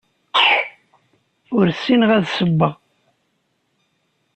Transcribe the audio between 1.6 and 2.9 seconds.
ssineɣ ad ssewweɣ.